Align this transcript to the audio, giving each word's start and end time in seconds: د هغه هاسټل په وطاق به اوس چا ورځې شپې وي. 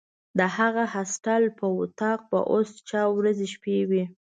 د 0.37 0.39
هغه 0.55 0.83
هاسټل 0.93 1.43
په 1.59 1.65
وطاق 1.79 2.19
به 2.31 2.39
اوس 2.53 2.69
چا 2.89 3.01
ورځې 3.17 3.47
شپې 3.53 3.77
وي. 3.89 4.03